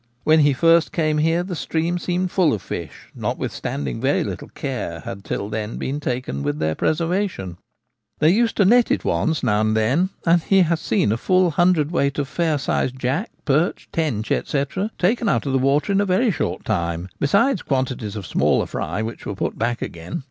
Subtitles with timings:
[0.23, 5.01] When he first came here the stream seemed full of fish, notwithstanding very little care
[5.01, 7.57] had till then been taken with their preservation.
[8.17, 11.51] They used to net it once now and then, and he has seen a full
[11.51, 14.63] hundredweight of fair sized jack, perch, tench, &c,
[14.97, 19.03] taken out of the water in a very short time, besides quantities of smaller fry
[19.03, 20.19] which were put back again.